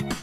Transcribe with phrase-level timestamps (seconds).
[0.00, 0.16] Hai guys,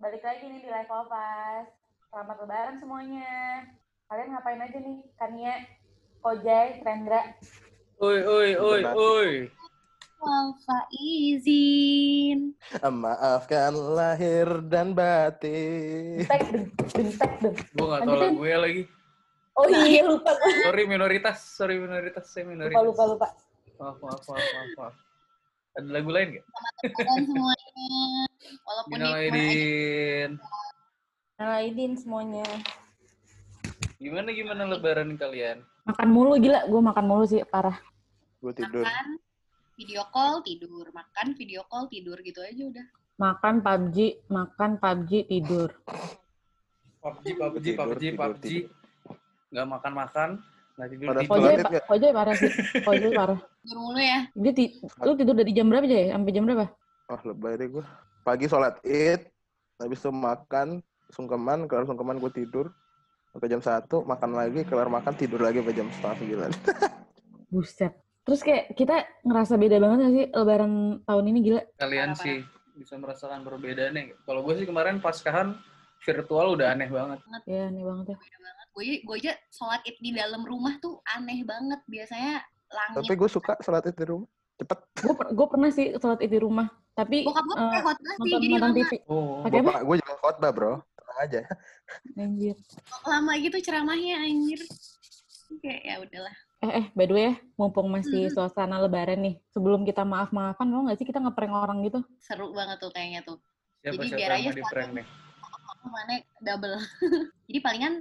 [0.00, 1.68] balik lagi nih di Live Opas.
[2.08, 3.68] Selamat lebaran semuanya.
[4.08, 5.04] Kalian ngapain aja nih?
[5.20, 5.68] Kania,
[6.24, 7.36] Kojai, Rendra.
[8.00, 9.59] Oi, oi, oi, oi.
[10.20, 12.52] Alfa izin.
[12.76, 16.28] Maafkan lahir dan batin.
[16.28, 17.56] Tek, deng, deng, tek, deng.
[17.72, 18.82] Gue gak tau lagu gue lagi.
[19.56, 20.32] Oh iya, lupa.
[20.64, 22.84] Sorry minoritas, sorry minoritas, saya Lupa, minoritas.
[22.84, 23.28] lupa, lupa.
[23.80, 24.94] Maaf, maaf, maaf, maaf, maaf.
[25.70, 26.46] Ada lagu lain gak?
[26.92, 27.88] Kalian semuanya.
[28.64, 30.30] Walaupun Minal di Aidin.
[31.40, 32.46] Nah, Aidin semuanya.
[33.96, 35.64] Gimana gimana lebaran kalian?
[35.88, 36.68] Makan mulu, gila.
[36.68, 37.76] Gue makan mulu sih, parah.
[38.40, 38.84] Gue tidur.
[38.84, 39.06] makan,
[39.80, 40.92] video call, tidur.
[40.92, 42.86] Makan, video call, tidur gitu aja udah.
[43.16, 43.96] Makan PUBG,
[44.28, 45.70] makan PUBG, tidur.
[47.00, 48.44] PUBG, PUBG, Tidur, PUBG, tidur, PUBG.
[48.44, 48.68] tidur.
[49.50, 50.28] Gak makan-makan,
[50.76, 51.32] gak tidur Pada tidur.
[51.32, 51.84] Sholat Kojai, id pa- nggak?
[51.88, 52.50] Kojai parah sih.
[52.84, 53.38] Kojai parah.
[53.64, 54.20] Tidur mulu ya.
[54.36, 54.64] Dia ti
[55.00, 56.08] lu tidur dari jam berapa aja ya?
[56.14, 56.66] Sampai jam berapa?
[57.08, 57.84] Oh lebay deh gue.
[58.20, 59.20] Pagi sholat id,
[59.76, 60.68] habis itu makan,
[61.10, 62.68] sungkeman, kelar sungkeman gue tidur.
[63.30, 66.50] Sampai jam satu, makan lagi, kelar makan, tidur lagi sampai jam setengah sembilan.
[67.52, 67.92] Buset.
[68.24, 70.72] Terus kayak kita ngerasa beda banget gak sih lebaran
[71.08, 71.62] tahun ini gila?
[71.80, 72.44] Kalian sih
[72.76, 74.24] bisa merasakan perbedaannya.
[74.24, 75.56] Kalau gue sih kemarin paskahan
[76.04, 77.18] virtual udah aneh banget.
[77.44, 78.16] Ya, aneh banget ya.
[78.16, 78.66] Beda banget.
[78.70, 81.80] Gue gue aja sholat id di dalam rumah tuh aneh banget.
[81.88, 82.96] Biasanya langit.
[83.04, 84.28] Tapi gue suka sholat id di rumah.
[84.60, 84.78] Cepet.
[85.00, 88.20] Gue gue pernah sih sholat id di rumah, tapi Bokap gue eh, pakai khotbah sih,
[88.20, 88.92] nonton jadi lama, TV.
[89.08, 89.72] Oh, Pakai apa?
[89.88, 90.72] Gue juga khotbah bro.
[90.96, 91.40] Tenang aja.
[92.20, 92.56] Anjir.
[93.08, 94.60] lama gitu ceramahnya anjir.
[95.64, 96.36] Kayak ya udahlah.
[96.60, 98.36] Eh, eh, by the way ya, mumpung masih Mhm.
[98.36, 102.04] suasana lebaran nih, sebelum kita maaf-maafan, mau nggak sih kita ngeprank orang gitu?
[102.20, 103.40] Seru banget tuh kayaknya tuh.
[103.80, 105.06] siapa Jadi siapa biar aja prank nih?
[105.80, 106.76] mana double.
[107.48, 107.94] Jadi palingan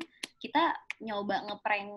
[0.44, 1.88] kita nyoba ngeprank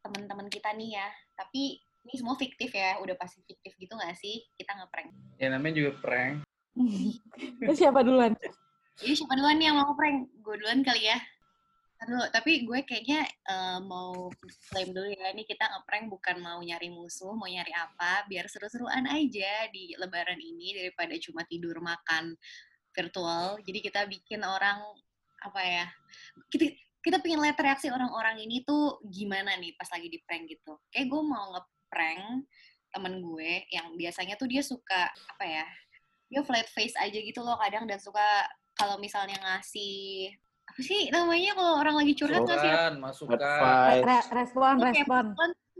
[0.00, 1.04] teman-teman kita nih ya.
[1.36, 4.48] Tapi ini semua fiktif ya, udah pasti fiktif gitu nggak sih?
[4.56, 5.12] Kita ngeprank.
[5.36, 6.40] Ya namanya juga prank.
[7.60, 8.32] Terus siapa duluan?
[8.96, 10.16] Jadi siapa duluan nih yang mau ngeprank?
[10.40, 11.20] Gue duluan kali ya.
[11.98, 14.30] Aduh, tapi gue kayaknya eh, mau
[14.70, 19.02] klaim dulu ya, ini kita ngeprank bukan mau nyari musuh, mau nyari apa, biar seru-seruan
[19.10, 22.38] aja di lebaran ini daripada cuma tidur makan
[22.94, 23.58] virtual.
[23.66, 24.78] Jadi kita bikin orang,
[25.42, 25.86] apa ya,
[26.54, 26.70] kita,
[27.02, 30.78] kita pengen lihat reaksi orang-orang ini tuh gimana nih pas lagi di prank gitu.
[30.94, 32.46] Kayak gue mau ngeprank
[32.94, 35.66] temen gue yang biasanya tuh dia suka, apa ya,
[36.30, 40.30] dia flat face aja gitu loh kadang dan suka kalau misalnya ngasih
[40.78, 43.02] apa sih namanya kalau orang lagi curhat ngasih?
[43.02, 43.98] Masukan.
[43.98, 45.24] Re- respon, Kayak respon.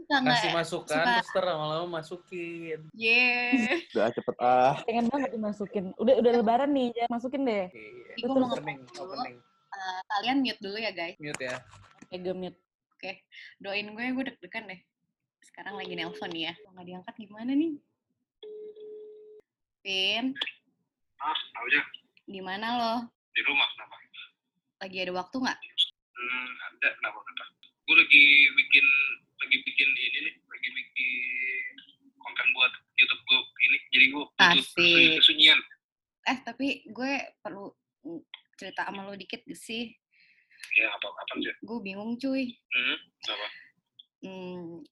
[0.09, 2.79] Kasih masukan, suka- terus lama-lama masukin.
[2.91, 4.75] yeah Udah cepet ah.
[4.83, 5.95] Pengen banget dimasukin.
[5.95, 7.71] Udah udah lebaran nih, jangan masukin deh.
[7.71, 8.13] Iya.
[8.19, 9.37] Gue mau Opening, opening.
[9.69, 11.55] Eh, kalian mute dulu ya guys Mute ya.
[12.11, 12.59] Ego mute.
[13.63, 14.81] doain gue gue deg-degan deh
[15.39, 17.79] sekarang lagi nelpon ya kalau nggak diangkat gimana nih
[19.79, 20.35] Pin
[21.15, 21.79] Ah, tahu aja.
[22.27, 22.93] di mana lo
[23.31, 23.95] Di rumah kenapa?
[24.79, 25.59] Lagi ada waktu nggak
[26.11, 27.43] Hmm, ada kenapa kenapa?
[27.81, 28.23] Gue lagi
[28.53, 28.85] bikin
[29.39, 31.73] lagi bikin ini nih, lagi bikin
[32.17, 33.77] konten buat YouTube gue ini.
[33.89, 35.15] Jadi gue Asik.
[35.17, 35.59] kesunyian.
[36.21, 37.71] eh tapi gue perlu
[38.53, 39.95] cerita sama lo dikit gak sih
[40.75, 41.55] Ya apa apa sih?
[41.57, 43.47] gue bingung cuy Hmm, apa?
[44.19, 44.83] hmm,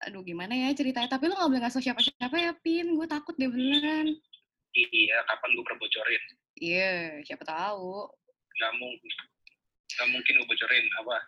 [0.00, 3.46] aduh gimana ya ceritanya tapi lo nggak boleh ngasih siapa-siapa ya pin gue takut deh
[3.46, 4.16] beneran
[4.72, 6.22] Iya, kapan gue pernah bocorin?
[6.56, 8.08] iya siapa tahu
[8.58, 9.12] Gak mungkin.
[9.98, 11.18] Gak mungkin gue bocorin apa?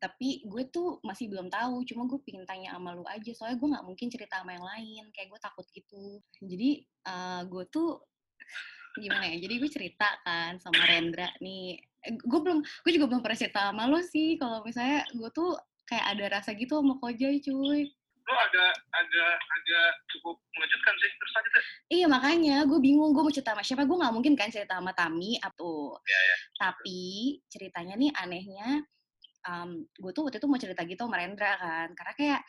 [0.00, 3.68] tapi gue tuh masih belum tahu cuma gue pingin tanya sama lu aja soalnya gue
[3.68, 8.00] nggak mungkin cerita sama yang lain kayak gue takut gitu jadi eh, gue tuh
[8.96, 13.20] gimana ya jadi gue cerita kan sama Rendra nih Eh, gue belum gue juga belum
[13.20, 15.52] pernah cerita sama lo sih kalau misalnya gue tuh
[15.84, 17.92] kayak ada rasa gitu sama Kojai cuy
[18.30, 21.10] Lo agak agak agak cukup mengejutkan sih.
[21.10, 21.64] Terus aja deh.
[21.90, 24.94] Iya makanya gue bingung gue mau cerita sama siapa gue nggak mungkin kan cerita sama
[24.94, 26.22] Tami atau Iya,
[26.54, 27.02] tapi
[27.50, 28.86] ceritanya nih anehnya
[29.48, 32.40] um, gue tuh waktu itu mau cerita gitu sama Rendra kan karena kayak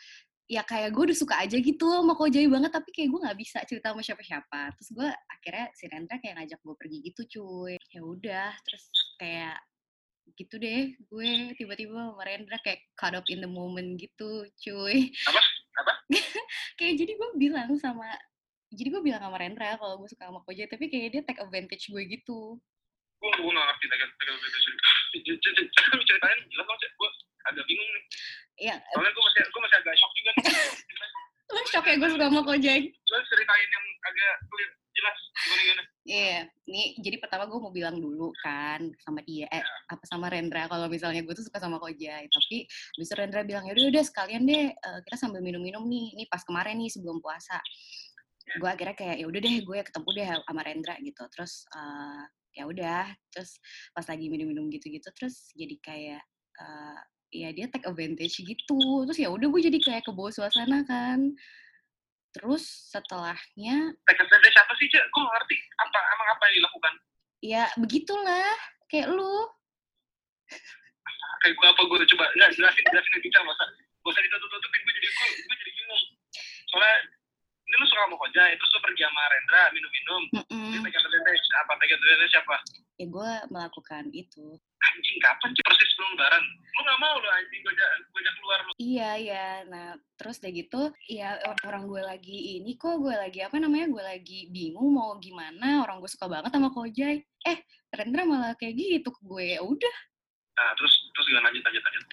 [0.51, 3.63] ya kayak gue udah suka aja gitu sama Kojai banget tapi kayak gue nggak bisa
[3.63, 8.01] cerita sama siapa-siapa terus gue akhirnya si Rendra kayak ngajak gue pergi gitu cuy ya
[8.03, 8.83] udah terus
[9.15, 9.55] kayak
[10.35, 15.41] gitu deh gue tiba-tiba sama Rendra kayak caught up in the moment gitu cuy Apa?
[15.79, 15.93] Apa?
[16.79, 18.07] kayak jadi gue bilang sama
[18.71, 21.87] jadi gue bilang sama Rendra kalau gue suka sama Kojai tapi kayak dia take advantage
[21.91, 22.59] gue gitu
[23.21, 24.35] Gue gue nggak ngerti agak agak
[26.09, 26.65] ceritain jelas.
[26.97, 27.09] Gue
[27.45, 28.03] agak bingung nih.
[28.71, 30.31] ya Soalnya gue masih gue masih agak shock juga
[31.51, 35.83] lo shock ya gue suka sama Kojai Soalnya ceritain yang agak clear jelas gimana?
[36.01, 40.67] Iya, nih jadi pertama gue mau bilang dulu kan sama dia, eh apa sama Rendra
[40.67, 42.65] kalau misalnya gue tuh suka sama Kojai, tapi
[42.99, 46.75] bisa Rendra bilang ya udah sekalian deh eh, kita sambil minum-minum nih, ini pas kemarin
[46.81, 47.61] nih sebelum puasa.
[48.59, 52.23] Gue akhirnya kayak ya udah deh gue ketemu deh sama Rendra gitu, terus eh,
[52.59, 53.51] ya udah, terus
[53.95, 56.23] pas lagi minum-minum gitu-gitu, terus jadi kayak
[56.59, 56.99] eh,
[57.31, 61.31] ya dia take advantage gitu, terus ya udah gue jadi kayak ke bawah suasana kan.
[62.31, 65.57] Terus setelahnya Tekan tanda siapa sih cek gue ngerti.
[65.83, 66.93] Apa emang apa yang dilakukan?
[67.43, 68.55] Ya begitulah.
[68.87, 69.35] Kayak lu.
[71.41, 74.81] Kayak gue apa gue coba nggak jelasin jelasin lebih bicara masa gak usah ditutup tutupin
[74.85, 76.03] gue jadi gue gue jadi bingung.
[76.69, 76.95] Soalnya
[77.65, 80.21] ini lu suka sama Kojai terus lu pergi sama Rendra minum-minum.
[80.37, 80.69] Mm-mm.
[80.69, 82.55] ini tekan tanda apa tanda siapa?
[83.01, 84.45] Ya gue melakukan itu.
[84.85, 85.63] Anjing kapan sih
[86.01, 88.71] sebelum lebaran lu nggak mau lu anjing gue ajak keluar lu.
[88.81, 89.47] Iya iya.
[89.69, 89.87] Nah
[90.17, 94.01] terus udah gitu ya or- orang gue lagi ini kok gue lagi apa namanya gue
[94.01, 95.85] lagi bingung mau gimana.
[95.85, 97.21] Orang gue suka banget sama Kojai.
[97.45, 97.57] Eh
[97.93, 99.45] Rendra malah kayak gitu ke gue.
[99.53, 99.95] Ya udah.
[100.57, 101.53] Nah terus terus gimana?
[101.53, 102.03] Lanjut lanjut lanjut.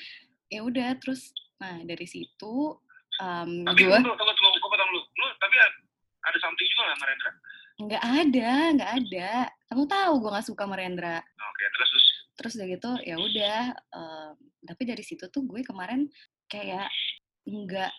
[0.53, 2.77] Ya udah terus nah dari situ
[3.19, 7.33] em, tapi gue tunggu tunggu gue potong lu lu tapi ada something juga sama Rendra
[7.79, 9.31] nggak ada nggak ada.
[9.71, 11.23] Kamu tahu gue nggak suka sama Rendra.
[11.23, 12.07] Oke terus terus?
[12.39, 13.59] Terus udah gitu ya udah
[13.95, 14.33] em,
[14.67, 16.11] tapi dari situ tuh gue kemarin
[16.51, 16.91] kayak
[17.47, 17.93] nggak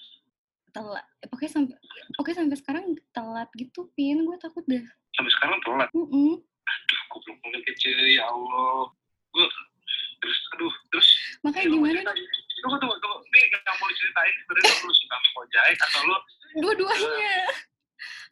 [0.69, 1.75] telat eh, pokoknya sampai
[2.13, 2.85] pokoknya sampai sekarang
[3.15, 4.19] telat gitu pin.
[4.27, 4.83] Gue takut deh.
[5.15, 5.89] Sampai sekarang telat?
[5.95, 6.43] Mm-mm.
[6.69, 8.93] aduh goblok banget kece ya Allah.
[9.33, 9.45] Gue
[10.19, 11.07] terus aduh terus?
[11.41, 11.99] Makanya mau gimana?
[12.03, 12.15] cerita-
[12.59, 13.17] tunggu tunggu tunggu.
[13.31, 16.17] Ini yang mau diceritain sebenarnya lu suka Kojai atau lu?
[16.59, 17.33] Dua-duanya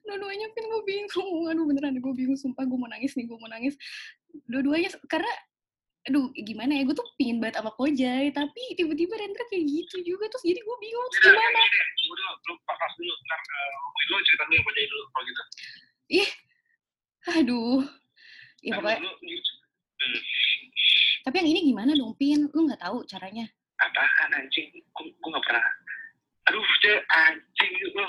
[0.06, 3.50] dua-duanya pin gue bingung aduh beneran gue bingung sumpah gue mau nangis nih gue mau
[3.52, 3.76] nangis
[4.48, 5.30] dua-duanya karena
[6.08, 10.32] aduh gimana ya gue tuh pingin banget sama Kojai tapi tiba-tiba Rendra kayak gitu juga
[10.32, 11.60] terus jadi gue bingung terus gimana.
[11.68, 15.44] Tunggu dulu, lu pas dulu, ntar ngomongin dulu cerita dulu yang Kojai dulu, kalau gitu.
[17.28, 17.80] aduh
[18.64, 20.24] ya pokoknya lu- lu-
[21.28, 23.44] tapi yang ini gimana dong pin lu nggak tahu caranya
[23.78, 24.74] apaan anjing?
[24.74, 25.66] Gue gue gak pernah.
[26.50, 26.64] Aduh,
[27.14, 28.06] anjing lu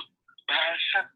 [0.48, 1.06] basah.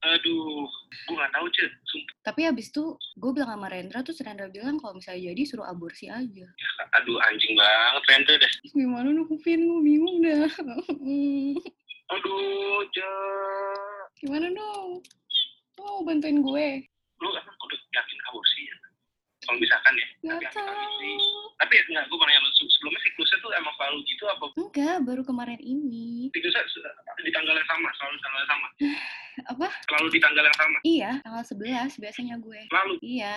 [0.00, 0.62] Aduh,
[1.02, 1.70] gue gak tahu cek.
[1.84, 2.14] Sumpah.
[2.22, 2.84] tapi habis itu
[3.16, 6.46] gue bilang sama Rendra terus Rendra bilang kalau misalnya jadi suruh aborsi aja
[6.94, 8.52] Aduh, anjing banget Rendra deh.
[8.76, 10.46] gimana dong Pin gue bingung dah
[12.08, 12.36] Aduh,
[12.88, 14.06] cek.
[14.18, 15.02] gimana dong
[15.76, 16.68] mau bantuin gue
[17.18, 18.76] Lu emang udah yakin aborsi ya?
[19.40, 21.10] Kalau misalkan ya, nggak tapi tahu
[21.56, 24.44] Tapi enggak, gue mau nanya lu, se- sebelumnya siklusnya tuh emang selalu gitu apa?
[24.54, 26.62] enggak baru kemarin ini Siklusnya
[27.18, 28.68] di tanggal yang sama, selalu tanggal yang sama?
[29.48, 30.78] apa Selalu di tanggal yang sama?
[30.84, 33.34] iya tanggal 11 biasanya gue Lalu, iya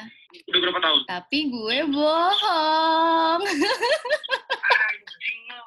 [0.51, 1.01] udah berapa tahun?
[1.07, 3.41] tapi gue bohong
[4.59, 5.61] anjing lo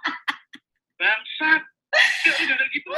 [0.94, 1.62] bangsat
[2.70, 2.90] gitu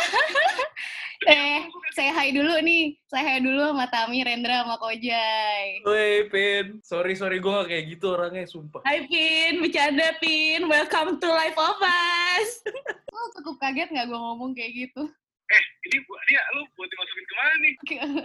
[1.28, 6.80] eh saya hai dulu nih saya hai dulu sama Tami Rendra sama Kojai Woi, Pin.
[6.80, 7.40] Sorry, sorry.
[7.40, 8.84] Gue gak kayak gitu orangnya, sumpah.
[8.84, 10.64] Hai Pin, bercanda Pin.
[10.66, 12.50] Welcome to Life of Us.
[13.16, 15.08] lo cukup kaget nggak gue ngomong kayak gitu
[15.46, 17.74] eh ini buat dia lu buat dimasukin ke mana nih?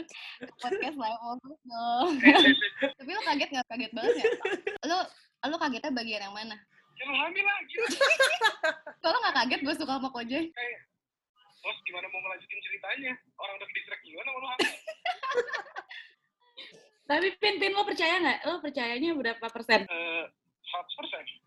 [0.63, 2.12] Podcast live of Us dong.
[2.18, 3.68] Eh, eh, eh, tapi lo kaget nggak?
[3.69, 4.25] Kaget banget ya?
[4.89, 4.97] Lo
[5.45, 6.57] lo kagetnya bagian yang mana?
[6.97, 7.73] Ya lu hamil lagi
[9.03, 10.45] kalau nggak kaget gue suka sama Kojai
[11.62, 13.13] terus gimana mau melanjutin ceritanya?
[13.37, 14.71] Orang udah distract gimana mau lu hamil?
[17.06, 18.40] Tapi Pin, Pin lo percaya nggak?
[18.49, 19.85] Lo percayanya berapa persen?
[19.85, 20.25] Eh,
[20.71, 21.37] 100% Anjir,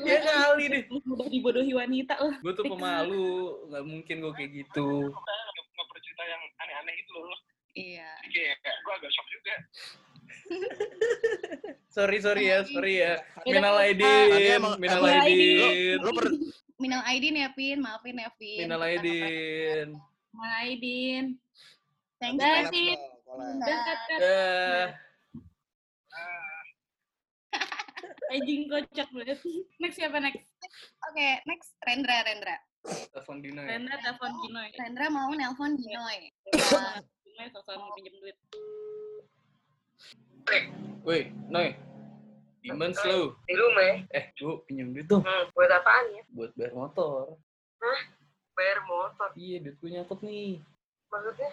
[0.00, 0.82] Ya kali deh.
[1.08, 2.30] mudah dibodohi wanita lo.
[2.40, 3.28] Gue tuh pemalu.
[3.68, 5.10] Gak mungkin gue kayak gitu.
[5.10, 7.38] Nggak cerita yang aneh-aneh gitu loh
[7.70, 9.54] iya kayak gue agak shock juga
[11.90, 12.62] Sorry, sorry ya.
[12.70, 13.18] Sorry ya.
[13.42, 14.62] Minal aidin.
[14.78, 15.98] Minal aidin.
[15.98, 16.26] Per,
[16.80, 19.88] Minal Aidin ya Pin maafin ya Pin Minal aidin.
[20.32, 21.36] Hai Din.
[22.16, 22.94] pernah- thank you Dah, collab Din.
[22.96, 23.54] dong, collab.
[23.58, 24.20] Dah, cut, cut.
[24.22, 24.86] Dah.
[28.30, 29.38] Anjing kocak banget.
[29.76, 30.46] Next siapa next?
[31.02, 32.56] oke next Rendra Rendra
[33.10, 33.68] Telepon Dino ya.
[33.70, 34.68] Renda telepon Ginoy.
[34.72, 36.30] Rendra mau nelpon Ginoy
[37.20, 38.36] Ginoy sosokan pinjem duit.
[41.02, 41.74] Woi, Noy.
[42.60, 43.32] Gimana lu?
[43.42, 43.94] Di rumah ya?
[44.12, 46.22] Eh, gua pinjam duit dong Hmm, buat apaan ya?
[46.30, 47.40] buat bayar motor.
[48.52, 49.28] Bayar motor.
[49.32, 50.60] Iya, duit gue nyangkut nih.
[51.08, 51.50] Maksudnya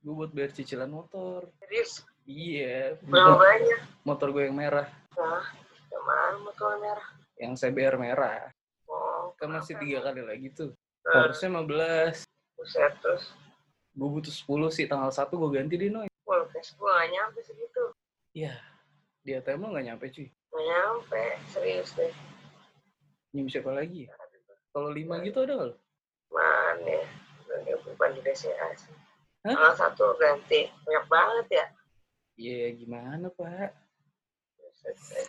[0.00, 1.48] Gue buat bayar cicilan motor.
[1.58, 2.04] serius?
[2.22, 3.80] Iya, Berapa motor, banyak?
[4.02, 4.86] motor gue yang merah.
[5.14, 5.44] Nah,
[5.90, 7.08] yang mana motor merah?
[7.36, 8.40] Yang CBR merah.
[8.86, 10.70] Oh, Kan masih tiga kali lagi tuh.
[11.02, 12.24] nah, Harusnya 15.
[12.54, 13.32] buset terus.
[13.96, 16.06] Gue butuh 10 sih, tanggal 1 gue ganti deh, Noy.
[16.28, 17.84] Wah, cash gue gak nyampe segitu.
[18.36, 18.54] Iya,
[19.24, 20.28] di ATM lo gak nyampe cuy.
[20.28, 22.12] Gak nyampe, serius deh.
[23.34, 24.14] Nyim siapa lagi ya?
[24.70, 25.76] Kalau 5 gitu ada gak lo?
[26.30, 27.74] Mana ya?
[27.82, 28.94] Bukan di BCA sih.
[29.42, 29.56] Hah?
[29.56, 30.70] Tanggal satu ganti.
[30.86, 31.66] Banyak banget ya.
[32.38, 33.72] Iya, gimana, Pak?
[34.84, 35.26] Terus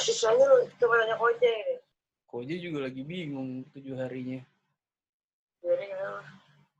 [0.00, 1.78] sisanya lu cuma nanya ojek deh.
[2.30, 4.40] Koji juga lagi bingung tujuh harinya.
[5.60, 5.86] Jadi?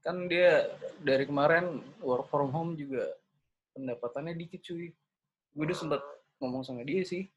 [0.01, 0.71] Kan dia
[1.03, 3.05] dari kemarin work from home juga
[3.77, 4.95] pendapatannya dikit cuy.
[5.53, 6.01] Gue udah sempat
[6.39, 7.29] ngomong sama dia sih.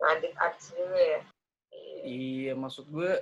[0.00, 1.20] Adit-adit juga ya.
[2.00, 3.20] Iya, maksud gue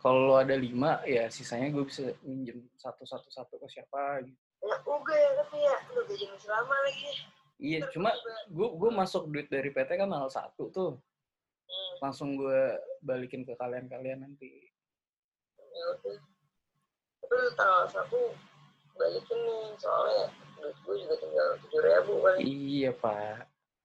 [0.00, 4.36] kalau ada lima ya sisanya gue bisa minjem satu satu satu ke siapa gitu.
[4.60, 7.24] Ya uga ya tapi ya lu gajinya selama lagi.
[7.60, 8.08] Iya, cuma
[8.48, 10.92] gue gue masuk duit dari PT kan tanggal satu tuh.
[11.68, 14.64] Hmm, Langsung gue balikin ke kalian-kalian nanti.
[15.60, 16.18] ya udah.
[17.20, 18.32] Tapi tanggal satu
[18.96, 20.24] balikin nih soalnya
[20.56, 22.38] duit gue juga tinggal tujuh ribu kali.
[22.42, 23.38] Iya, Pak.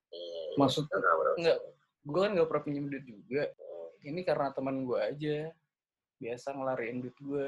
[0.10, 1.36] Iya, Maksud nggak berapa.
[1.36, 1.58] enggak,
[2.08, 3.44] gue kan gak pernah pinjem duit juga.
[4.01, 5.38] Ini karena teman gue aja.
[6.15, 7.48] Biasa ngelariin duit gue.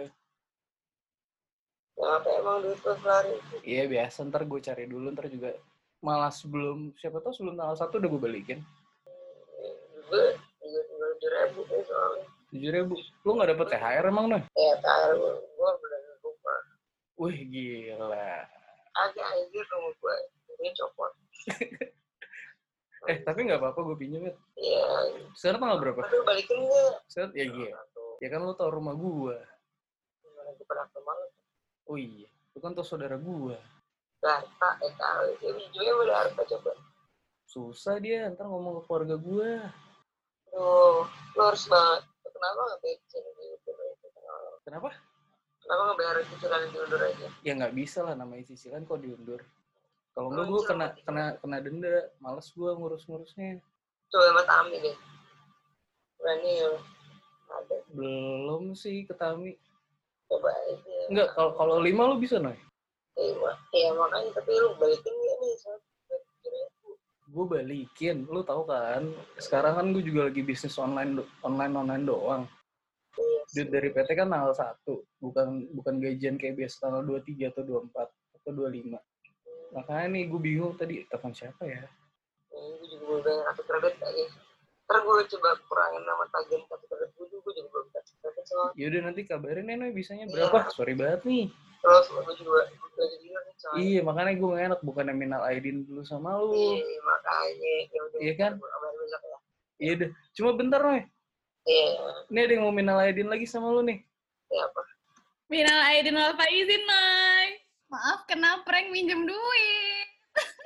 [1.97, 3.33] Kenapa emang duit lu lari?
[3.63, 4.27] Iya, biasa.
[4.27, 5.55] Ntar gue cari dulu, ntar juga
[6.01, 8.59] malah sebelum, siapa tahu sebelum tanggal satu udah gue balikin.
[10.07, 10.25] Gue
[10.61, 12.25] tujuh ribu nih soalnya.
[12.47, 12.95] tujuh ribu.
[13.27, 14.41] Lu gak dapet THR emang, Noy?
[14.55, 16.53] Ya terakhir gue, gue bener lupa.
[17.17, 18.31] Wih, gila.
[18.97, 20.15] Agak anjir sama gue.
[20.61, 21.11] Ini copot.
[23.07, 24.35] Eh, tapi gak apa-apa gue pinjem, ya.
[24.59, 24.85] Iya.
[25.31, 26.01] Sekarang tanggal berapa?
[26.11, 27.07] Lu balikin nggak?
[27.07, 27.71] Set, ya iya.
[27.71, 28.19] Satu.
[28.19, 29.37] Ya kan lu tau rumah gue.
[30.27, 31.29] Gimana gue pernah ke malam.
[31.87, 33.55] Oh iya, lu kan tau saudara gue.
[34.17, 35.31] Darta, eh kali.
[35.39, 36.71] Saya pinjamnya sama Darta coba.
[37.47, 39.51] Susah dia, ntar ngomong ke keluarga gue.
[40.51, 42.01] Tuh, lu harus banget.
[42.27, 43.17] Kenapa nggak itu?
[44.67, 44.89] Kenapa?
[45.63, 47.27] Kenapa nggak bayar cicilan di diundur aja?
[47.43, 49.41] Ya nggak bisa lah namanya cicilan kok diundur.
[50.15, 53.61] Kalau enggak gue kena kena kena denda, males gue ngurus-ngurusnya.
[54.09, 54.97] Coba Mas Ami deh.
[56.17, 56.71] Berani ya.
[57.47, 57.77] Ada.
[57.93, 59.59] Belum sih ketami.
[60.31, 60.97] Coba aja.
[61.11, 62.57] Enggak, kalau kalau lima lu bisa Noy.
[63.17, 64.29] Iya, iya makanya.
[64.37, 65.55] Tapi lu balikin nggak nih?
[67.27, 69.03] Gue balikin, lu tahu kan?
[69.41, 72.43] Sekarang kan gue juga lagi bisnis online online online doang.
[73.17, 73.41] Iya.
[73.51, 78.09] Duit dari PT kan tanggal satu, bukan bukan gajian kayak biasa tanggal 23 atau 24
[78.13, 79.01] atau 25.
[79.75, 81.83] Makanya nih gue bingung tadi telepon siapa ya?
[82.53, 84.25] Ini gue juga belum bayar kartu kredit lagi.
[84.87, 88.45] Ntar gue coba kurangin nama tagihan kartu kredit gue juga, gue juga belum kartu kredit
[88.47, 88.73] soalnya.
[88.79, 90.71] Yaudah nanti kabarin ya bisanya berapa?
[90.71, 91.45] Sorry banget nih.
[91.77, 92.77] Terus gue juga nih.
[93.77, 96.53] Iya, makanya gue gak enak bukan minal aidin dulu sama lu.
[96.53, 97.73] Iya, makanya.
[97.85, 98.51] Ya Iya kan?
[98.57, 99.37] ya.
[99.77, 100.09] Iya deh.
[100.33, 101.05] Cuma bentar Noy.
[101.67, 101.87] Iya,
[102.31, 103.99] Ini ada yang mau minal aidin lagi sama lu nih.
[104.47, 104.81] iya apa?
[105.47, 107.47] Minal aidin wal faizin, Noy.
[107.87, 110.07] Maaf, kena prank minjem duit.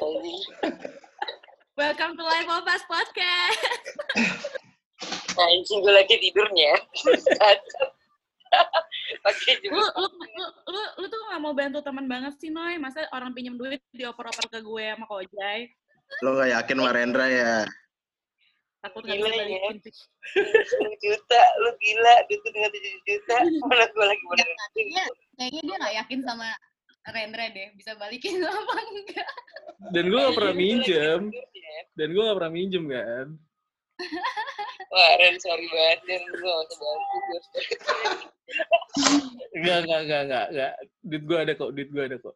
[1.80, 3.62] Welcome to Life of Us Podcast.
[5.34, 6.74] Anjing gue lagi tidurnya.
[9.22, 9.86] Pakai Lu, juga.
[9.96, 10.08] lu, lu,
[10.71, 12.79] lu, lu tuh gak mau bantu teman banget sih, Noy.
[12.79, 15.67] Masa orang pinjam duit dioper-oper ke gue sama Kojai.
[16.23, 17.55] Lo gak yakin Marendra ya?
[18.81, 19.45] Takut gak Gila ya.
[19.45, 19.77] balikin.
[20.33, 22.15] 10 juta, lu gila.
[22.25, 23.35] Duit dengan 7 juta.
[23.69, 24.47] Mana gue lagi bener.
[24.73, 25.03] Kayaknya,
[25.37, 26.47] kayaknya dia nggak yakin sama
[27.01, 29.33] Rendra deh, bisa balikin apa enggak.
[29.89, 31.21] Dan gue gak pernah lagi minjem.
[31.33, 31.77] tidurnya.
[31.97, 33.27] Dan gue gak pernah minjem kan.
[34.91, 36.00] Wah, Ren, sorry banget.
[36.08, 37.15] Ren, gue gak usah bantu.
[37.15, 37.79] Gue harus balik.
[39.55, 40.74] Enggak, enggak, enggak, enggak, enggak.
[41.01, 42.36] Duit gue ada kok, duit gue ada kok.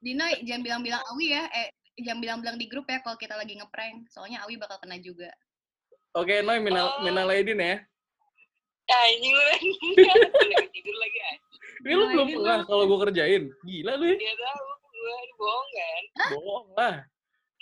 [0.00, 1.44] Dino, jangan bilang-bilang Awi ya.
[1.52, 1.68] Eh,
[2.00, 4.08] jangan bilang-bilang di grup ya kalau kita lagi ngeprank.
[4.08, 5.28] Soalnya Awi bakal kena juga.
[6.14, 7.76] Oke, Noy, minal, minal aidin ya.
[8.84, 9.68] Ah, ini lu, lagi
[10.76, 11.60] tidur lagi, anjing.
[11.84, 13.42] Ini lu belum pernah kalau gue kerjain.
[13.64, 14.16] Gila lu ya.
[14.20, 16.02] Dia tahu gue bohong kan?
[16.36, 16.96] Bohong lah.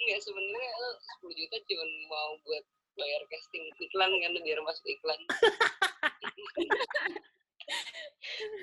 [0.03, 0.91] Enggak, sebenarnya lu
[1.31, 5.21] 10 juta cuma mau buat bayar casting iklan kan biar masuk iklan.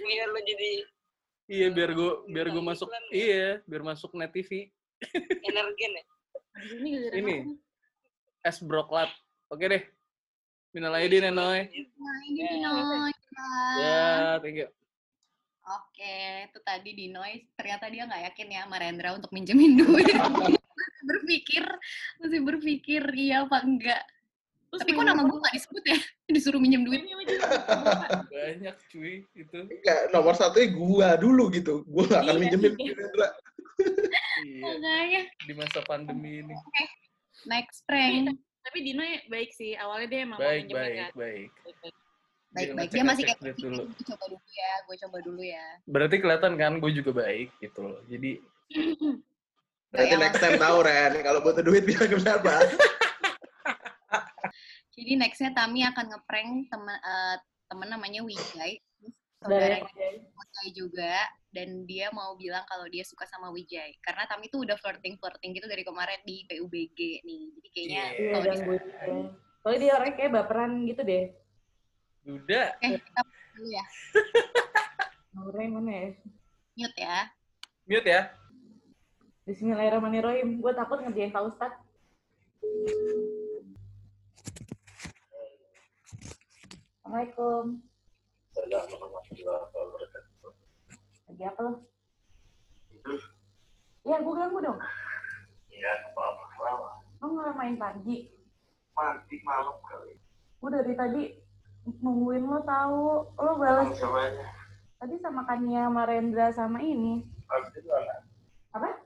[0.06, 0.72] biar lo jadi
[1.50, 3.12] Iya, biar gue biar gue masuk iklan ya?
[3.12, 4.70] iya, biar masuk net TV.
[5.42, 6.04] energen ya.
[7.18, 7.36] Ini?
[8.46, 9.10] Es broklat.
[9.50, 9.84] Oke deh.
[10.70, 11.66] Minal aidin ya, Noy.
[11.66, 13.50] Nah, ini Ya.
[13.82, 14.10] Ya,
[14.44, 14.70] thank you.
[15.66, 17.50] Oke, itu tadi Dinoy.
[17.58, 20.06] Ternyata dia nggak yakin ya sama Rendra untuk minjemin duit.
[20.80, 21.66] Masih berpikir,
[22.22, 24.04] masih berpikir iya apa enggak.
[24.70, 25.98] Terus Tapi kok nama gue nggak disebut ya?
[26.36, 27.02] Disuruh minjem duit.
[28.30, 29.58] Banyak cuy itu.
[29.60, 31.82] Enggak, nomor satunya gua dulu gitu.
[31.86, 32.94] Gua gak akan Iya, minjemin iya.
[32.94, 33.30] Marendra.
[34.40, 35.22] Iya, Makanya.
[35.42, 36.54] di masa pandemi ini.
[37.46, 38.30] Next prank.
[38.62, 39.74] Tapi Dino baik sih.
[39.74, 41.12] Awalnya dia emang mau Baik, minjemin baik, kan.
[41.16, 41.50] baik.
[42.50, 42.76] Baik-baik.
[42.80, 43.84] ngecek- Dia masih kayak, duit dulu.
[43.88, 45.66] gue coba dulu ya, gue coba dulu ya.
[45.86, 48.02] Berarti kelihatan kan gue juga baik gitu loh.
[48.06, 48.32] Jadi
[49.90, 52.54] Berarti next time tahu Ren, kalau butuh duit bilang ke siapa?
[55.00, 57.36] Jadi nextnya Tami akan ngeprank teman eh,
[57.72, 58.84] teman namanya Wijay,
[59.40, 61.24] saudaranya Wijay juga.
[61.50, 65.56] dan dia mau bilang kalau dia suka sama Wijay karena Tami tuh udah flirting flirting
[65.58, 68.04] gitu dari kemarin di PUBG nih jadi kayaknya.
[68.12, 68.80] Iya, kalau dan dia.
[69.60, 71.26] Soalnya dia orangnya kayak baperan gitu deh.
[72.20, 72.62] Duda.
[72.84, 73.22] eh kita
[73.56, 73.86] dulu ya
[75.34, 76.10] Nomornya mana ya?
[76.76, 77.18] mute ya
[77.90, 78.22] Mute ya.
[79.50, 80.62] Bismillahirrahmanirrahim.
[80.62, 81.80] Gue takut ngerjain Pak Ustadz.
[87.10, 87.82] Assalamualaikum.
[91.26, 91.74] Lagi apa lo?
[94.06, 94.78] Ya, gue ganggu dong.
[95.74, 96.46] Iya, apa-apa.
[97.18, 98.30] Lo nggak main pagi?
[98.94, 100.22] Mati malam kali.
[100.62, 101.24] Gue dari tadi
[101.98, 103.26] nungguin lo tahu.
[103.42, 103.90] Lo balas
[105.02, 107.26] tadi sama Kania, sama Rendra, sama ini.
[107.50, 107.90] Pasti.
[108.78, 109.02] Apa?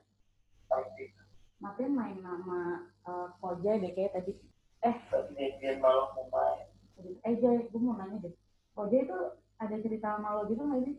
[0.68, 1.08] Pasti.
[1.56, 4.36] Martin main nama uh, Koja deh kayak tadi.
[4.84, 6.63] Eh, Tapi dia malam mau main.
[7.04, 8.34] Eh Jay, gue mau nanya deh.
[8.72, 9.18] Koja itu
[9.60, 10.96] ada cerita sama lo gitu nggak sih?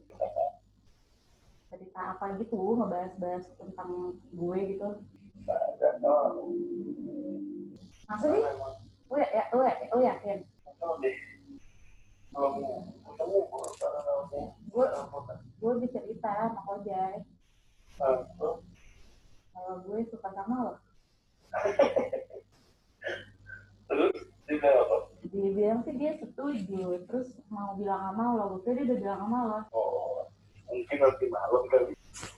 [1.73, 4.87] Cerita apa gitu, ngebahas-bahas tentang gue gitu.
[8.05, 8.43] Masa sih?
[9.11, 10.13] Lo ya, ya, lo ya?
[10.75, 11.15] Tahu deh.
[12.35, 14.39] Belum baru sekarang aku.
[14.75, 14.85] Gue,
[15.63, 17.23] gue udah cerita sama Koja.
[17.95, 18.59] Aku.
[19.55, 20.73] Kalau gue suka sama lo.
[23.87, 24.15] Terus
[24.51, 25.14] dia apa?
[25.35, 28.63] Dia bilang sih dia setuju, terus mau bilang sama lo.
[28.63, 29.59] Gue dia udah bilang sama lo.
[29.75, 30.31] Oh,
[30.71, 31.91] mungkin nanti malam kali.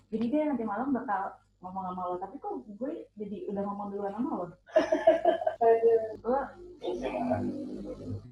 [0.09, 2.15] Jadi dia nanti malam bakal ngomong sama lo.
[2.17, 4.45] Tapi kok gue jadi udah ngomong duluan sama lo?
[6.25, 6.41] Lo
[6.77, 7.37] Gimana?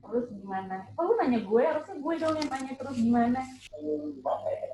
[0.05, 0.75] terus gimana?
[0.93, 1.61] Kok lu nanya gue?
[1.65, 3.41] Harusnya gue dong yang tanya terus gimana?
[3.41, 3.95] Ya?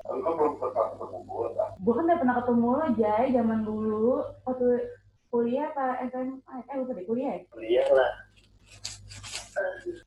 [0.08, 1.70] Aku belum pernah ketemu gue kan.
[1.80, 4.08] Gue kan udah pernah ketemu lo, Jay, zaman dulu.
[4.44, 4.68] Waktu
[5.32, 6.54] kuliah apa SMA?
[6.68, 7.40] Eh, lupa deh, kuliah ya?
[7.48, 8.12] Kuliah lah.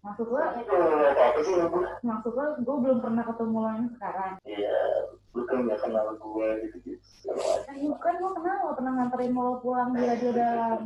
[0.02, 0.42] Maksud lo,
[2.02, 4.34] maksud lo gue belum pernah ketemu lo yang sekarang.
[4.42, 4.78] Iya,
[5.38, 7.06] lu kan gak kenal gue gitu-gitu.
[7.06, 7.74] Segala macam.
[7.78, 10.80] Eh, bukan, gue kenal lo pernah nganterin lo pulang di radio dalam.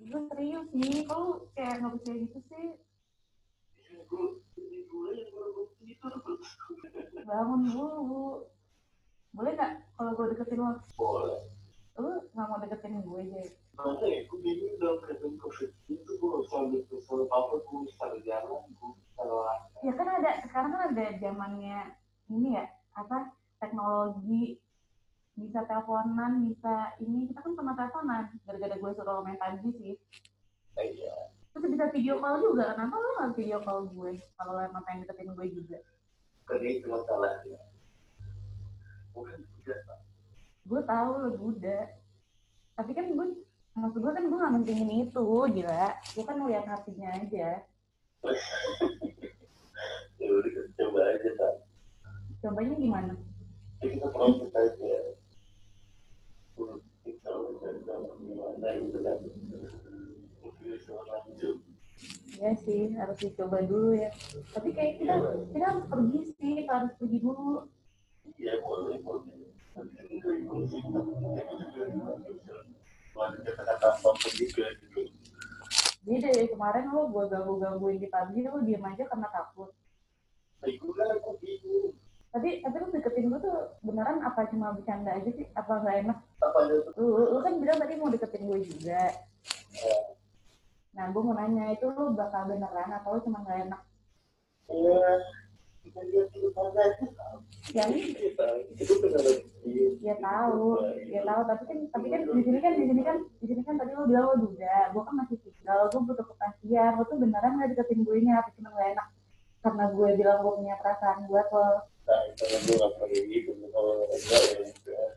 [0.00, 2.66] Gue serius nih, kok lu kayak nggak percaya gitu sih?
[7.26, 8.46] Bangun dulu.
[9.36, 10.80] Boleh nggak kalau gue deketin lo?
[10.96, 11.55] Boleh.
[11.96, 13.48] Lu nggak mau deketin gue, Jay?
[13.76, 18.64] Makanya aku bingung dong ketemu covid itu gue bisa ambil sesuatu apa gue bisa jalan
[18.68, 19.78] gue bisa olahraga.
[19.84, 21.80] Ya kan ada, sekarang kan ada zamannya
[22.32, 22.64] ini ya,
[22.96, 24.60] apa, teknologi,
[25.36, 29.94] bisa teleponan, bisa ini, kita kan pernah teleponan, gara-gara gue suruh lo main pagi sih.
[30.76, 31.32] Iya.
[31.52, 35.04] Terus bisa video call juga, kenapa lo nggak video call gue, kalau lo emang pengen
[35.04, 35.78] deketin gue juga?
[36.48, 37.60] Karena itu masalahnya.
[39.12, 39.80] Bukan tidak.
[40.66, 41.94] Gue tahu lo Buddha,
[42.74, 43.26] tapi kan gue,
[43.78, 45.86] maksud gue kan gue nggak mentingin itu, gila.
[46.12, 47.48] Gue kan ngeliat hatinya aja.
[50.16, 51.54] Ya udah coba aja kan.
[52.40, 53.14] Cobanya gimana?
[53.78, 54.96] Jadi kita proses aja.
[57.04, 57.30] Kita
[58.18, 58.56] gimana
[59.06, 59.18] kan.
[62.36, 64.10] Ya sih, harus dicoba dulu ya.
[64.50, 65.14] Tapi kayak kita,
[65.52, 67.70] kita harus pergi sih, kita harus pergi dulu.
[68.34, 69.45] Iya boleh boleh.
[76.06, 79.74] Jadi dari kemarin lo gue ganggu-gangguin di PUBG, lo diem aja karena takut.
[82.32, 85.44] Tapi, tapi lo deketin gue tuh beneran apa cuma bercanda aja sih?
[85.52, 86.18] Apa nggak enak?
[86.96, 89.12] Lu, lu kan bilang tadi mau deketin gue juga.
[90.96, 93.82] Nah, gue mau nanya, itu lo bakal beneran atau lo cuma nggak enak?
[94.72, 95.20] Iya.
[97.66, 97.90] Pada Ya,
[98.78, 98.94] itu
[99.98, 101.40] ya tahu, ya tahu.
[101.50, 104.06] Tapi kan, tapi kan di sini kan, di sini kan, di sini kan tadi lo
[104.06, 104.94] bilang lo duda.
[104.94, 106.94] Gue kan masih tinggal, gue butuh kepastian.
[106.94, 109.08] Lo tuh beneran nggak deketin gue nya apa cuma nggak enak?
[109.66, 111.66] Karena gue bilang gue punya perasaan buat lo.
[112.06, 115.08] Nah, gue nggak perlu gitu kalau enggak ya udah.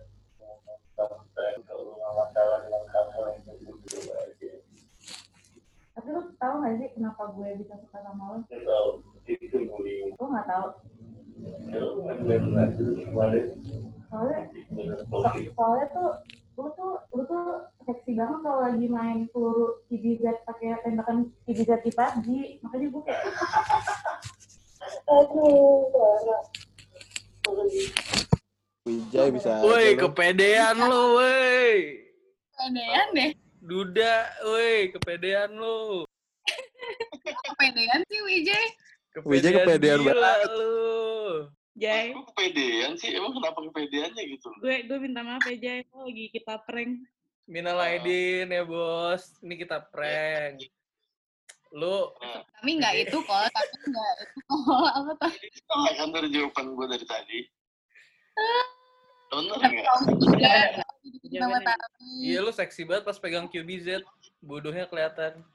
[0.97, 4.51] Sampai kalau nggak masalah dengan kamu yang gitu aja.
[5.93, 8.37] Tapi lo tahu nggak sih kenapa gue bisa suka sama lo?
[8.49, 8.89] Tahu
[9.29, 10.17] itu bullying.
[10.17, 10.65] Lo nggak tahu.
[14.09, 14.41] Soalnya,
[15.53, 16.09] soalnya tuh
[16.59, 17.43] lu tuh lu tuh
[17.87, 22.27] seksi banget kalau lagi main peluru IBZ pakai tembakan IBZ di PUBG
[22.59, 23.21] makanya gue kayak
[25.09, 25.89] Aduh.
[28.85, 29.99] Wijay bisa Woi, lu.
[30.03, 32.01] kepedean lo, woi.
[32.51, 36.03] kepedean deh Duda, woi, kepedean lo.
[37.45, 38.65] kepedean sih Wijay
[39.25, 40.49] Wijay kepedean gila banget.
[40.53, 40.75] lu.
[41.73, 44.51] Jay, Gue kepedean sih, emang kenapa kepedeannya gitu?
[44.59, 47.07] gue gue minta maaf ya Jay, lo lagi kita prank.
[47.47, 49.39] Minal aidin ya, Bos.
[49.39, 50.59] Ini kita prank.
[51.71, 52.09] Lu
[52.57, 55.31] tapi nggak itu kok tapi nggak itu kok apa tuh
[55.69, 57.39] Salah kan dari jawaban gue dari tadi.
[59.29, 59.85] Bener nggak?
[61.29, 61.45] Iya.
[62.19, 64.01] Iya lu seksi banget pas pegang QBZ.
[64.41, 65.45] Bodohnya kelihatan.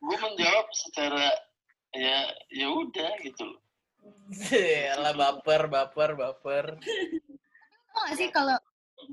[0.00, 1.28] Gue menjawab secara
[1.94, 3.60] ya ya udah gitu loh.
[5.02, 6.66] Lah baper, baper, baper.
[7.90, 8.56] Tau gak sih kalau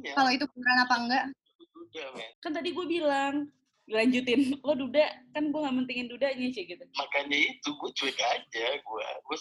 [0.04, 1.24] Iya, kalau itu beneran apa enggak?
[1.78, 2.32] udah men.
[2.44, 3.48] Kan tadi gue bilang,
[3.88, 4.60] lanjutin.
[4.60, 6.84] Lo duda, kan gue gak mentingin dudanya sih gitu.
[6.84, 9.08] Makanya itu gue cuek aja gue.
[9.24, 9.38] Gue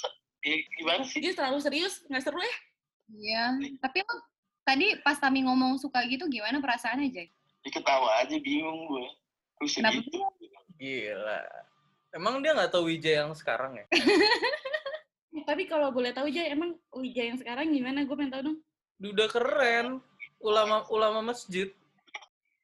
[0.47, 1.19] ya, gimana sih?
[1.19, 2.57] Dia terlalu serius, gak seru ya?
[3.11, 3.45] Iya.
[3.83, 4.15] Tapi lo
[4.67, 7.29] tadi pas Tami ngomong suka gitu gimana perasaannya, Jay?
[7.67, 9.07] Ya, ketawa aja bingung gue.
[9.59, 9.99] Gue Kenapa.
[10.79, 11.41] Gila.
[12.17, 13.85] Emang dia nggak tahu Wijaya yang sekarang ya?
[15.47, 18.03] Tapi kalau boleh tahu Jay, emang Wija yang sekarang gimana?
[18.03, 18.59] Gue pengen tahu dong.
[18.99, 19.87] Udah keren.
[20.41, 21.71] Ulama ulama masjid.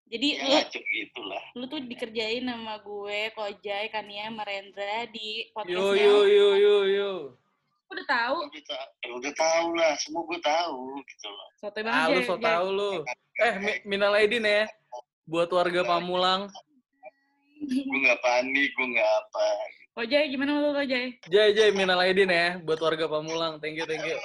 [0.08, 1.44] Jadi Ya lu, gitulah.
[1.56, 6.04] lu tuh dikerjain sama gue, Kojai, Kania, Marendra di Yo podcastnya.
[6.04, 7.12] yo yo yo yo.
[7.86, 8.36] Lu udah tahu.
[8.44, 11.48] Udah, ta- ya udah tahu lah, semua gue tahu gitu loh.
[11.56, 12.92] Sotoy banget, Ah lu so tau lu.
[13.38, 14.64] Eh Mi- minal aidin ya.
[15.24, 16.48] Buat warga Pamulang.
[17.62, 19.46] Gue nggak panik, gue nggak apa.
[19.92, 21.14] Kojai, gimana menurut lo, Jay?
[21.28, 22.56] Jai Jai minal aidin ya.
[22.64, 23.60] Buat warga Pamulang.
[23.60, 24.16] Thank you thank you.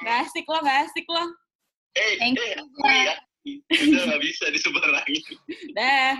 [0.00, 1.24] Gak asik lo, gak asik lo.
[1.96, 3.14] Eh, Thank eh, you, gue ya.
[3.68, 5.24] Udah nggak bisa diseberangin.
[5.76, 6.18] Dah.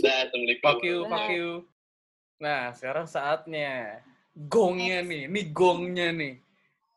[0.00, 0.64] Dah, assalamualaikum.
[0.64, 1.48] Fuck you, fuck you.
[2.38, 4.04] Nah, sekarang saatnya.
[4.38, 6.38] Gongnya nih, ini gongnya nih.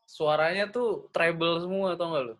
[0.06, 2.36] Suaranya tuh treble semua, tau gak lu?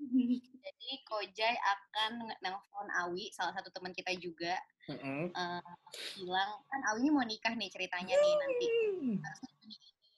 [0.90, 4.58] Jadi Kojai akan nelpon Awi, salah satu teman kita juga,
[4.90, 5.30] Mm-mm.
[5.30, 5.74] eh,
[6.18, 8.66] bilang kan Awi ini mau nikah nih ceritanya nih nanti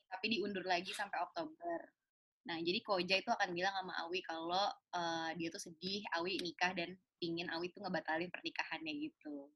[0.08, 1.92] tapi diundur lagi sampai Oktober.
[2.48, 4.64] Nah, jadi Koja itu akan bilang sama Awi kalau
[4.96, 9.52] eh, dia tuh sedih Awi nikah dan pingin Awi tuh ngebatalin pernikahannya gitu.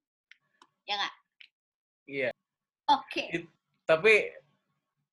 [0.84, 1.14] Ya nggak?
[2.12, 2.30] Iya.
[2.92, 3.48] Oke.
[3.88, 4.36] Tapi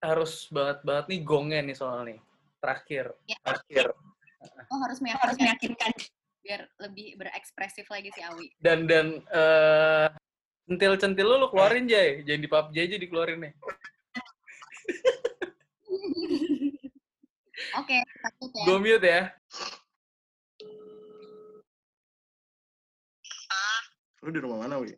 [0.03, 2.19] harus banget-banget nih gongnya nih soal nih.
[2.59, 3.15] Terakhir.
[3.23, 3.39] Ya.
[3.39, 3.95] Terakhir.
[4.71, 5.91] Oh harus meyakinkan, harus meyakinkan
[6.43, 8.51] biar lebih berekspresif lagi si Awi.
[8.59, 10.07] Dan dan eh
[10.67, 12.23] centil-centil lu lu keluarin Jay.
[12.23, 13.53] Jangan di PUBG aja dikeluarin nih.
[17.79, 18.63] Oke, takut ya.
[18.69, 19.33] Gue mute ya.
[24.23, 24.95] Lu di rumah mana, Wi?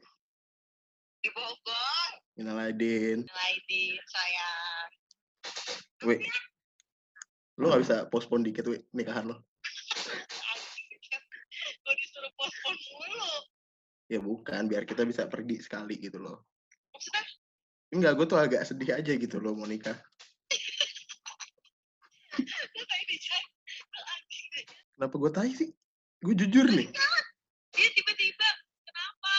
[1.26, 3.26] Di Bogor, Minal aidin.
[3.26, 4.90] Laidi, sayang.
[6.06, 6.22] Wi.
[7.56, 9.36] Lu gak bisa postpone dikit, Wi, nikahan lo.
[11.86, 13.30] Gue disuruh pospon mulu.
[14.10, 16.46] Ya bukan, biar kita bisa pergi sekali gitu loh.
[16.94, 17.24] Maksudnya,
[17.96, 19.96] Enggak, gue tuh agak sedih aja gitu loh mau nikah.
[24.56, 24.66] deh.
[24.96, 25.70] Kenapa gue tahu sih?
[26.24, 26.90] Gue jujur nih.
[27.76, 28.50] Dia tiba-tiba,
[28.88, 29.34] kenapa?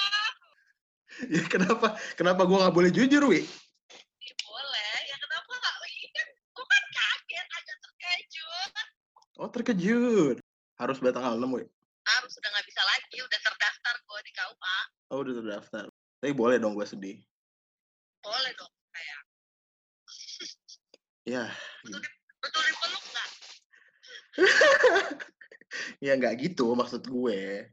[1.33, 1.97] Ya kenapa?
[2.13, 3.41] Kenapa gue gak boleh jujur, Wi?
[3.41, 5.75] Ya boleh, ya kenapa nggak?
[5.89, 8.73] Ini kan, gue kan kaget, agak terkejut.
[9.41, 10.37] Oh terkejut.
[10.77, 11.65] Harus tanggal 6, Wi.
[12.07, 14.79] Harus udah nggak bisa lagi, udah terdaftar gue di KUA.
[15.11, 15.85] Oh udah terdaftar.
[16.21, 17.19] Tapi boleh dong gue sedih.
[18.21, 19.21] Boleh dong, kayak.
[21.27, 21.51] Ya,
[22.39, 23.29] Betul dipeluk nggak?
[26.07, 27.67] ya nggak gitu maksud gue.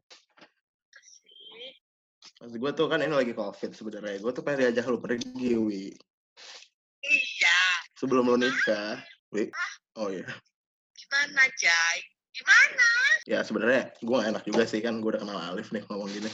[2.42, 4.18] Maksud gue tuh kan ini lagi covid sebenarnya.
[4.18, 5.94] Gue tuh pengen diajak lu pergi, Wi.
[7.04, 7.60] Iya,
[8.00, 8.98] Sebelum lu nikah,
[9.30, 9.54] Wi.
[10.00, 10.26] Oh iya.
[11.14, 11.98] Gimana Jai?
[12.34, 12.90] Gimana?
[13.30, 14.98] Ya sebenarnya gue gak enak juga sih kan.
[14.98, 16.26] Gue udah kenal Alif nih ngomong gini.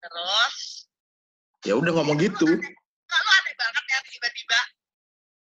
[0.00, 0.56] Terus,
[1.68, 2.48] Ya udah ngomong gitu.
[2.48, 2.56] lu
[3.12, 4.60] aneh banget ya tiba-tiba.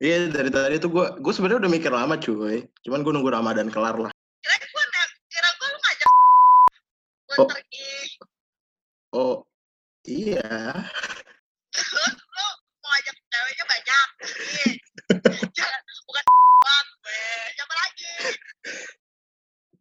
[0.01, 2.69] Iya dari tadi tuh gue gue sebenarnya udah mikir lama cuy.
[2.85, 4.13] Cuman gue nunggu Ramadan kelar lah.
[4.13, 4.85] Kira gue
[5.31, 7.49] kira gue lu ngajak gue Oh.
[7.49, 7.93] pergi.
[9.17, 9.37] Oh
[10.05, 10.77] iya.
[11.73, 12.45] Terus lu
[12.77, 14.09] mau ngajak ceweknya banyak.
[14.21, 14.73] Nih.
[15.57, 15.81] Jangan,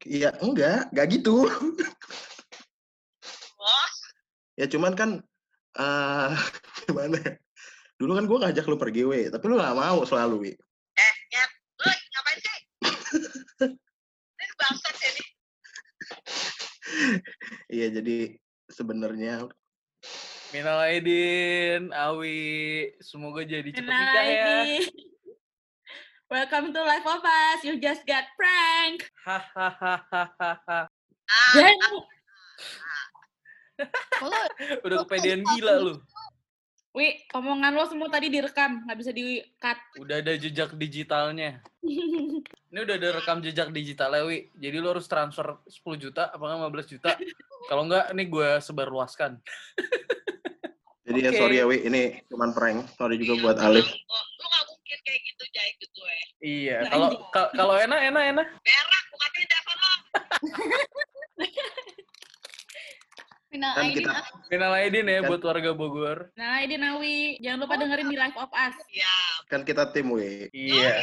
[0.09, 1.45] Iya enggak, enggak gitu.
[3.53, 3.95] Bos,
[4.57, 5.09] ya cuman kan
[5.77, 6.33] eh
[6.89, 7.37] gimana ya?
[8.01, 9.29] Dulu kan gue ngajak lu pergi, we.
[9.29, 10.51] Tapi lu gak mau selalu, we.
[10.97, 11.45] eh, ya,
[11.77, 12.59] lu ngapain sih?
[14.33, 15.27] Ini bangsat ya nih.
[17.69, 18.17] Iya, jadi
[18.65, 19.45] sebenarnya
[20.49, 22.89] Minal aidin, Awi.
[23.05, 24.57] Semoga jadi Kenal nikah ya.
[26.29, 27.65] Welcome to Life of Us.
[27.65, 29.01] You just got prank.
[29.25, 30.85] Hahaha.
[31.25, 31.49] Ah,
[34.21, 34.41] Kalau
[34.85, 35.97] Udah kepedean gila lu.
[36.93, 39.81] Wi, omongan lo semua tadi direkam, nggak bisa di-cut.
[39.97, 41.65] Udah ada jejak digitalnya.
[42.69, 44.53] Ini udah ada rekam jejak digitalnya, Wi.
[44.53, 47.17] Jadi lu harus transfer 10 juta, apa nggak 15 juta.
[47.65, 49.41] Kalau nggak, ini gue sebarluaskan.
[51.09, 51.39] jadi ya Oke.
[51.41, 51.81] sorry ya, we.
[51.89, 52.85] Ini cuman prank.
[52.93, 53.89] Sorry juga iya, buat Alif.
[56.39, 57.09] Iya, kalau
[57.51, 58.47] kalau enak enak enak.
[58.63, 59.91] Berak bukan tidak lo.
[63.49, 64.13] Final Dan Aidin, kita,
[64.45, 65.29] Final Aidin ya kan.
[65.33, 66.29] buat warga Bogor.
[66.37, 68.77] Final Aidin Awi, jangan lupa oh, dengerin di Life of Us.
[68.93, 69.15] Iya.
[69.49, 70.53] Kan kita tim we.
[70.53, 71.01] Iya.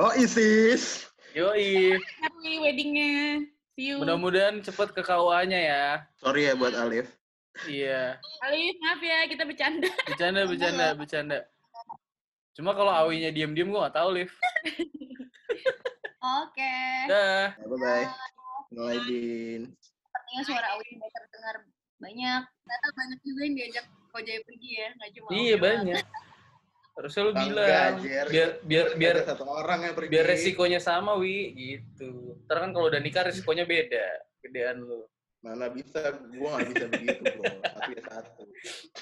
[0.00, 1.12] Oh, Isis.
[1.36, 2.00] Yoi.
[2.24, 3.44] Happy weddingnya.
[3.76, 4.00] See you.
[4.00, 5.86] Mudah-mudahan cepet ke KUA-nya ya.
[6.24, 7.12] Sorry ya buat Alif.
[7.68, 8.16] Iya.
[8.48, 9.92] Alif, maaf ya, kita bercanda.
[10.08, 11.38] Bercanda, bercanda, bercanda.
[12.58, 14.30] Cuma kalau awinya diem-diem gue gak tahu, Liv.
[16.18, 16.74] Oke.
[17.06, 17.54] Dah.
[17.54, 18.06] Bye-bye.
[18.74, 19.70] Nolaidin.
[19.80, 21.54] Sepertinya suara Awi tidak terdengar
[22.02, 22.42] banyak.
[22.44, 26.04] Ternyata banyak juga yang diajak Kojai pergi ya, nggak cuma Iya banyak.
[26.96, 27.92] Harusnya lu bilang.
[28.02, 30.10] Biar biar biar satu orang yang pergi.
[30.10, 32.40] biar resikonya sama, Wi, gitu.
[32.48, 34.04] Ntar kan kalau udah nikah resikonya beda.
[34.42, 35.04] Gedean lu.
[35.38, 37.44] Mana bisa, gua gak bisa begitu, bro.
[37.46, 38.42] Satu ya satu.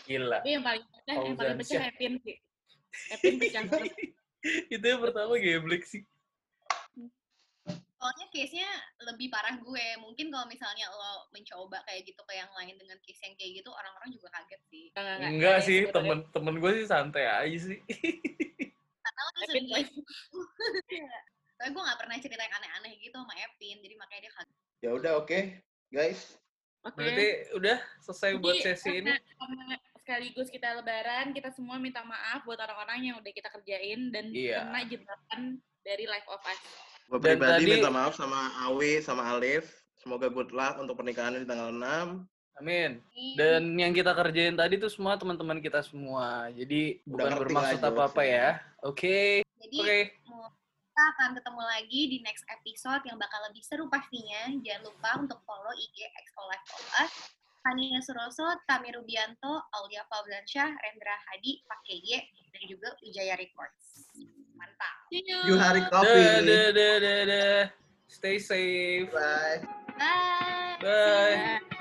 [0.04, 0.38] Gila.
[0.44, 1.82] Tapi yang paling pecah, yang paling pecah.
[1.88, 2.36] Epin sih.
[3.12, 3.62] Epin pecah.
[4.74, 6.02] Itu yang pertama geblek sih.
[7.96, 8.68] Soalnya case-nya
[9.08, 9.86] lebih parah gue.
[9.98, 13.70] Mungkin kalau misalnya lo mencoba kayak gitu ke yang lain dengan case yang kayak gitu,
[13.72, 14.84] orang-orang juga kaget sih.
[14.92, 17.80] Enggak, Enggak sih, temen-temen gue sih santai aja sih.
[19.02, 19.30] Karena lo
[21.56, 24.56] Tapi gue gak pernah cerita yang aneh-aneh gitu sama Epin, jadi makanya dia kaget.
[24.84, 25.38] Ya udah, oke.
[25.88, 26.36] Guys,
[26.86, 27.02] Oke.
[27.02, 27.26] Berarti
[27.58, 29.10] udah selesai buat sesi ini.
[29.10, 34.14] karena- karena sekaligus kita lebaran, kita semua minta maaf buat orang-orang yang udah kita kerjain
[34.14, 34.62] dan Iya.
[34.62, 35.40] kena jebakan
[35.82, 36.60] dari Live of Us.
[37.06, 38.38] gue Dan pribadi tadi- minta maaf sama
[38.70, 39.66] Awi, sama Alif.
[39.98, 42.22] Semoga good luck untuk pernikahannya di tanggal 6.
[42.56, 43.02] Amin.
[43.34, 46.50] Dan yang kita kerjain tadi tuh semua teman-teman kita semua.
[46.50, 48.62] Jadi bukan ngerti bermaksud apa-apa ya.
[48.82, 49.42] Oke.
[49.42, 49.98] Jadi Oke.
[50.86, 54.54] kita akan ketemu lagi di next episode yang bakal lebih seru pastinya.
[54.62, 57.14] Jangan lupa untuk follow IG XO Live of Us.
[57.66, 62.14] Tania Suroso, Tami Rubianto, Aulia Fauzansyah, Rendra Hadi, Pak KY,
[62.54, 64.06] dan juga Wijaya Records.
[64.54, 65.10] Mantap.
[65.10, 65.50] See you.
[65.50, 66.46] You hari kopi.
[66.46, 67.60] dah, dah, dah, dah.
[68.06, 69.10] Stay safe.
[69.10, 69.66] Bye.
[69.98, 70.78] Bye.
[70.78, 71.58] Bye.
[71.58, 71.74] Bye.